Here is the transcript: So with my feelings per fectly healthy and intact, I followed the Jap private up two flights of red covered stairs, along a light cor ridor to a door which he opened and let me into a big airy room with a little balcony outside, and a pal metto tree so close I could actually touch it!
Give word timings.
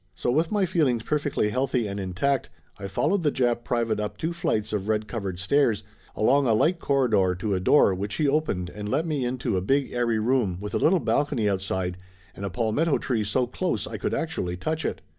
So 0.15 0.31
with 0.31 0.51
my 0.51 0.65
feelings 0.65 1.03
per 1.03 1.19
fectly 1.19 1.51
healthy 1.51 1.85
and 1.85 1.99
intact, 1.99 2.49
I 2.79 2.87
followed 2.87 3.21
the 3.21 3.31
Jap 3.31 3.63
private 3.63 3.99
up 3.99 4.17
two 4.17 4.33
flights 4.33 4.73
of 4.73 4.87
red 4.87 5.07
covered 5.07 5.37
stairs, 5.37 5.83
along 6.15 6.47
a 6.47 6.55
light 6.55 6.79
cor 6.79 7.07
ridor 7.07 7.37
to 7.37 7.53
a 7.53 7.59
door 7.59 7.93
which 7.93 8.15
he 8.15 8.27
opened 8.27 8.71
and 8.71 8.89
let 8.89 9.05
me 9.05 9.23
into 9.23 9.57
a 9.57 9.61
big 9.61 9.93
airy 9.93 10.17
room 10.17 10.57
with 10.59 10.73
a 10.73 10.79
little 10.79 10.99
balcony 10.99 11.47
outside, 11.47 11.99
and 12.33 12.43
a 12.43 12.49
pal 12.49 12.71
metto 12.73 12.97
tree 12.99 13.23
so 13.23 13.45
close 13.45 13.85
I 13.85 13.97
could 13.97 14.15
actually 14.15 14.57
touch 14.57 14.85
it! 14.85 15.01